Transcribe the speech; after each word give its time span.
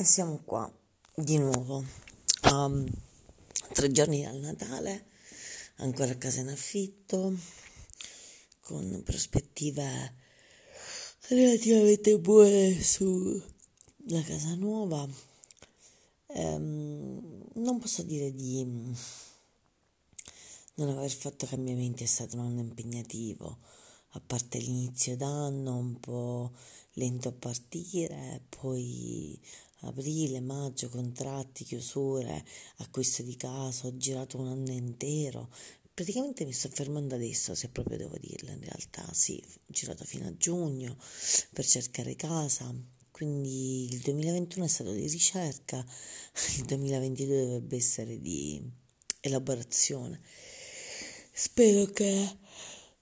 E 0.00 0.04
siamo 0.04 0.40
qua 0.46 0.66
di 1.14 1.36
nuovo 1.36 1.84
um, 2.50 2.90
tre 3.74 3.92
giorni 3.92 4.22
dal 4.22 4.38
Natale, 4.38 5.08
ancora 5.76 6.12
a 6.12 6.16
casa 6.16 6.40
in 6.40 6.48
affitto, 6.48 7.36
con 8.60 9.02
prospettive 9.04 10.14
relativamente 11.28 12.18
buone 12.18 12.82
sulla 12.82 14.22
casa 14.24 14.54
nuova. 14.54 15.06
Ehm, 16.28 17.42
non 17.56 17.78
posso 17.78 18.02
dire 18.02 18.32
di 18.32 18.64
non 20.76 20.88
aver 20.96 21.10
fatto 21.10 21.44
cambiamenti, 21.44 22.04
è 22.04 22.06
stato 22.06 22.36
un 22.38 22.46
anno 22.46 22.60
impegnativo, 22.60 23.58
a 24.10 24.20
parte 24.20 24.58
l'inizio 24.58 25.16
d'anno 25.16 25.76
un 25.76 26.00
po' 26.00 26.52
lento 26.94 27.28
a 27.28 27.32
partire, 27.32 28.42
poi 28.48 29.38
aprile, 29.80 30.40
maggio, 30.40 30.88
contratti, 30.88 31.64
chiusure, 31.64 32.44
acquisto 32.78 33.22
di 33.22 33.36
casa, 33.36 33.86
ho 33.86 33.96
girato 33.96 34.38
un 34.38 34.48
anno 34.48 34.72
intero. 34.72 35.48
Praticamente 35.92 36.44
mi 36.44 36.52
sto 36.52 36.68
fermando 36.68 37.14
adesso, 37.14 37.54
se 37.54 37.68
proprio 37.68 37.98
devo 37.98 38.16
dirlo, 38.18 38.50
in 38.50 38.60
realtà 38.60 39.06
sì, 39.12 39.42
ho 39.44 39.60
girato 39.66 40.04
fino 40.04 40.26
a 40.26 40.36
giugno 40.36 40.96
per 41.52 41.66
cercare 41.66 42.16
casa, 42.16 42.74
quindi 43.10 43.92
il 43.92 44.00
2021 44.00 44.64
è 44.64 44.68
stato 44.68 44.92
di 44.92 45.06
ricerca, 45.06 45.78
il 46.56 46.64
2022 46.64 47.44
dovrebbe 47.44 47.76
essere 47.76 48.18
di 48.18 48.62
elaborazione. 49.20 50.20
Spero 51.32 51.84
che 51.86 52.36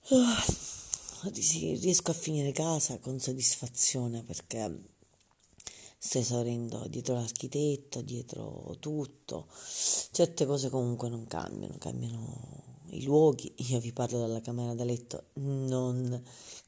uh, 0.09 0.78
riesco 1.33 2.11
a 2.11 2.15
finire 2.15 2.53
casa 2.53 2.99
con 2.99 3.19
soddisfazione 3.19 4.23
perché 4.23 4.97
sto 5.99 6.19
esaurendo 6.19 6.87
dietro 6.89 7.15
l'architetto, 7.15 8.03
dietro 8.03 8.77
tutto. 8.79 9.49
Certe 10.11 10.47
cose 10.47 10.71
comunque 10.71 11.09
non 11.09 11.27
cambiano, 11.27 11.77
cambiano 11.79 12.85
i 12.91 13.03
luoghi. 13.03 13.53
Io 13.69 13.81
vi 13.81 13.93
parlo 13.93 14.19
dalla 14.19 14.41
camera 14.41 14.75
da 14.75 14.85
letto, 14.85 15.27
non 15.35 16.23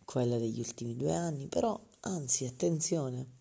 quella 0.05 0.39
degli 0.39 0.59
ultimi 0.59 0.97
due 0.97 1.15
anni, 1.15 1.47
però 1.47 1.81
anzi, 2.01 2.45
attenzione. 2.45 3.39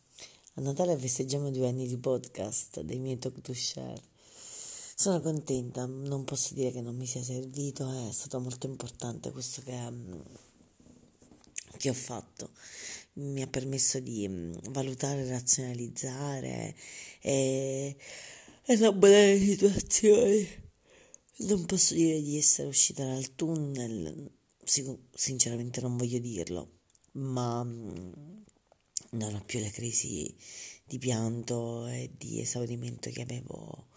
A 0.55 0.61
Natale 0.61 0.97
festeggiamo 0.97 1.49
due 1.51 1.67
anni 1.67 1.87
di 1.87 1.97
podcast 1.97 2.81
dei 2.81 2.99
miei 2.99 3.17
talk 3.17 3.41
to 3.41 3.53
share. 3.53 4.01
Sono 4.95 5.21
contenta, 5.21 5.85
non 5.85 6.25
posso 6.25 6.53
dire 6.53 6.71
che 6.71 6.81
non 6.81 6.95
mi 6.95 7.05
sia 7.05 7.23
servito, 7.23 7.89
è 7.89 8.11
stato 8.11 8.39
molto 8.39 8.67
importante 8.67 9.31
questo 9.31 9.61
che, 9.61 9.71
che 11.79 11.89
ho 11.89 11.93
fatto 11.93 12.51
mi 13.19 13.41
ha 13.41 13.47
permesso 13.47 13.99
di 13.99 14.27
mm, 14.27 14.53
valutare, 14.69 15.27
razionalizzare 15.27 16.75
e 17.21 17.95
elaborare 18.65 19.39
situazioni. 19.39 20.47
Non 21.37 21.65
posso 21.65 21.93
dire 21.93 22.21
di 22.21 22.37
essere 22.37 22.67
uscita 22.67 23.05
dal 23.05 23.35
tunnel, 23.35 24.29
sinceramente 25.13 25.81
non 25.81 25.97
voglio 25.97 26.19
dirlo, 26.19 26.79
ma 27.13 27.63
mm, 27.63 28.11
non 29.11 29.35
ho 29.35 29.43
più 29.45 29.59
le 29.59 29.71
crisi 29.71 30.33
di 30.85 30.97
pianto 30.97 31.87
e 31.87 32.11
di 32.17 32.41
esaurimento 32.41 33.09
che 33.09 33.21
avevo, 33.21 33.87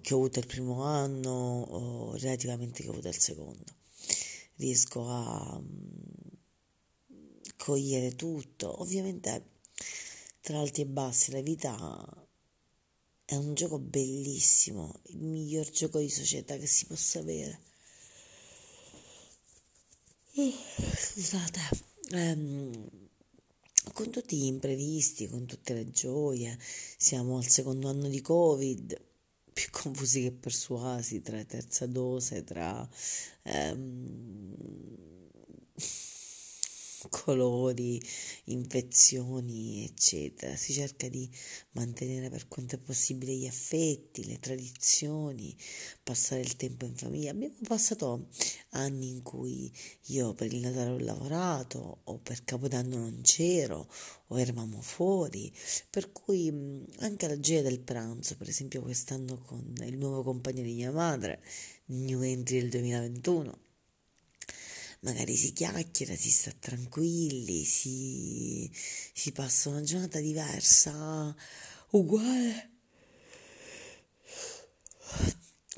che 0.00 0.14
ho 0.14 0.16
avuto 0.16 0.38
il 0.38 0.46
primo 0.46 0.82
anno 0.82 1.30
o 1.30 2.16
relativamente 2.16 2.82
che 2.82 2.88
ho 2.88 2.92
avuto 2.92 3.08
il 3.08 3.18
secondo. 3.18 3.80
Riesco 4.56 5.08
a 5.08 5.60
mm, 5.60 6.31
cogliere 7.62 8.16
tutto. 8.16 8.82
Ovviamente 8.82 9.50
tra 10.40 10.58
alti 10.58 10.80
e 10.80 10.86
bassi 10.86 11.30
la 11.30 11.40
vita 11.40 12.26
è 13.24 13.36
un 13.36 13.54
gioco 13.54 13.78
bellissimo, 13.78 15.00
il 15.04 15.18
miglior 15.18 15.70
gioco 15.70 16.00
di 16.00 16.08
società 16.08 16.56
che 16.56 16.66
si 16.66 16.86
possa 16.86 17.20
avere. 17.20 17.60
Scusate, 20.32 21.60
ehm, 22.10 22.90
con 23.92 24.10
tutti 24.10 24.36
gli 24.36 24.46
imprevisti, 24.46 25.28
con 25.28 25.46
tutte 25.46 25.72
le 25.72 25.88
gioie, 25.90 26.58
siamo 26.96 27.36
al 27.36 27.46
secondo 27.46 27.88
anno 27.88 28.08
di 28.08 28.20
Covid, 28.20 29.00
più 29.52 29.70
confusi 29.70 30.22
che 30.22 30.32
persuasi 30.32 31.22
tra 31.22 31.44
terza 31.44 31.86
dose, 31.86 32.42
tra 32.42 32.88
ehm, 33.44 35.12
colori, 37.22 38.02
infezioni, 38.44 39.84
eccetera. 39.84 40.56
Si 40.56 40.72
cerca 40.72 41.08
di 41.08 41.30
mantenere 41.72 42.28
per 42.30 42.48
quanto 42.48 42.74
è 42.74 42.78
possibile 42.78 43.32
gli 43.32 43.46
affetti, 43.46 44.26
le 44.26 44.40
tradizioni, 44.40 45.56
passare 46.02 46.40
il 46.40 46.56
tempo 46.56 46.84
in 46.84 46.96
famiglia. 46.96 47.30
Abbiamo 47.30 47.54
passato 47.64 48.26
anni 48.70 49.08
in 49.08 49.22
cui 49.22 49.72
io 50.06 50.34
per 50.34 50.52
il 50.52 50.60
Natale 50.60 50.90
ho 50.90 50.98
lavorato 50.98 52.00
o 52.02 52.18
per 52.18 52.42
Capodanno 52.44 52.96
non 52.96 53.20
c'ero 53.22 53.88
o 54.28 54.40
eravamo 54.40 54.80
fuori, 54.80 55.52
per 55.90 56.10
cui 56.10 56.48
anche 56.98 57.28
la 57.28 57.38
gioia 57.38 57.62
del 57.62 57.78
pranzo, 57.80 58.36
per 58.36 58.48
esempio 58.48 58.82
quest'anno 58.82 59.38
con 59.38 59.74
il 59.82 59.96
nuovo 59.96 60.24
compagno 60.24 60.62
di 60.62 60.74
mia 60.74 60.90
madre, 60.90 61.40
New 61.86 62.20
Entry 62.22 62.58
del 62.60 62.70
2021 62.70 63.70
magari 65.02 65.36
si 65.36 65.52
chiacchiera, 65.52 66.14
si 66.16 66.30
sta 66.30 66.52
tranquilli, 66.58 67.64
si, 67.64 68.70
si 69.12 69.32
passa 69.32 69.68
una 69.68 69.82
giornata 69.82 70.20
diversa, 70.20 71.34
uguale, 71.90 72.70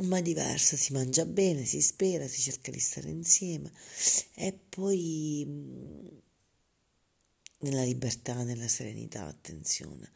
ma 0.03 0.21
diversa, 0.21 0.77
si 0.77 0.93
mangia 0.93 1.25
bene, 1.25 1.65
si 1.65 1.81
spera, 1.81 2.27
si 2.29 2.41
cerca 2.41 2.71
di 2.71 2.81
stare 2.81 3.09
insieme. 3.09 3.73
E 4.35 4.53
poi 4.53 5.47
nella 7.61 7.85
libertà, 7.85 8.43
nella 8.43 8.69
serenità, 8.69 9.27
attenzione, 9.27 10.11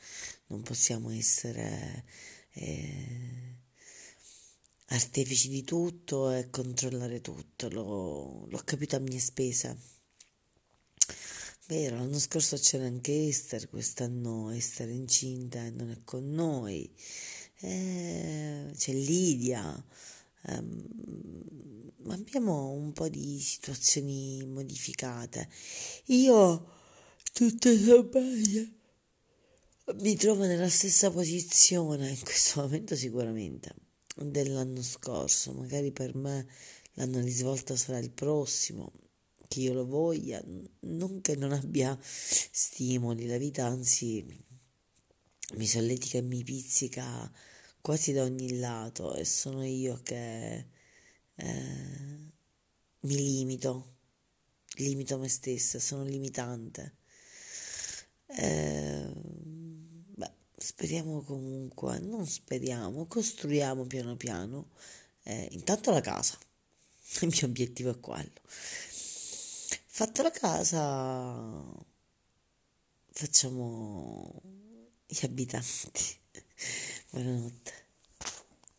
non 0.48 0.62
possiamo 0.62 1.10
essere... 1.10 2.04
Eh, 2.52 3.66
artefici 4.88 5.48
di 5.48 5.64
tutto 5.64 6.30
e 6.30 6.48
controllare 6.50 7.20
tutto, 7.20 7.68
l'ho, 7.68 8.46
l'ho 8.48 8.60
capito 8.64 8.96
a 8.96 9.00
mie 9.00 9.18
spese. 9.18 9.76
Vero, 11.66 11.96
l'anno 11.96 12.18
scorso 12.18 12.56
c'era 12.56 12.86
anche 12.86 13.28
Esther, 13.28 13.68
quest'anno 13.68 14.50
Esther 14.50 14.88
è 14.88 14.92
incinta 14.92 15.62
e 15.64 15.70
non 15.70 15.90
è 15.90 15.98
con 16.04 16.30
noi. 16.30 16.90
Eh, 17.60 18.72
c'è 18.74 18.92
Lidia. 18.92 19.84
Eh, 20.46 20.62
abbiamo 22.08 22.70
un 22.70 22.92
po' 22.92 23.08
di 23.08 23.38
situazioni 23.40 24.42
modificate. 24.46 25.50
Io, 26.06 26.72
tutto 27.34 27.76
sommato, 27.76 28.66
mi 29.96 30.16
trovo 30.16 30.46
nella 30.46 30.70
stessa 30.70 31.10
posizione 31.10 32.08
in 32.08 32.20
questo 32.22 32.62
momento 32.62 32.96
sicuramente 32.96 33.87
dell'anno 34.24 34.82
scorso, 34.82 35.52
magari 35.52 35.92
per 35.92 36.14
me 36.14 36.46
l'anno 36.94 37.20
di 37.20 37.30
svolta 37.30 37.76
sarà 37.76 37.98
il 37.98 38.10
prossimo, 38.10 38.92
che 39.48 39.60
io 39.60 39.72
lo 39.72 39.86
voglia, 39.86 40.42
non 40.80 41.20
che 41.20 41.36
non 41.36 41.52
abbia 41.52 41.98
stimoli, 42.02 43.26
la 43.26 43.38
vita 43.38 43.66
anzi 43.66 44.24
mi 45.54 45.66
solletica 45.66 46.18
e 46.18 46.22
mi 46.22 46.42
pizzica 46.44 47.30
quasi 47.80 48.12
da 48.12 48.22
ogni 48.24 48.58
lato 48.58 49.14
e 49.14 49.24
sono 49.24 49.64
io 49.64 49.98
che 50.02 50.66
eh, 51.36 52.32
mi 53.00 53.16
limito, 53.16 53.96
limito 54.76 55.18
me 55.18 55.28
stessa, 55.28 55.78
sono 55.78 56.04
limitante. 56.04 56.96
Eh, 58.26 59.10
Speriamo 60.60 61.22
comunque, 61.22 62.00
non 62.00 62.26
speriamo, 62.26 63.06
costruiamo 63.06 63.84
piano 63.84 64.16
piano. 64.16 64.70
Eh, 65.22 65.48
intanto 65.52 65.92
la 65.92 66.00
casa, 66.00 66.36
il 67.22 67.28
mio 67.28 67.44
obiettivo 67.46 67.90
è 67.90 68.00
quello. 68.00 68.40
Fatta 69.86 70.22
la 70.22 70.30
casa, 70.32 71.62
facciamo 73.12 74.42
gli 75.06 75.24
abitanti. 75.24 76.18
Buonanotte. 77.10 77.87